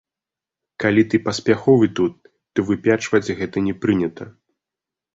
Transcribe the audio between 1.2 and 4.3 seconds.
паспяховы тут, то выпячваць гэта не прынята.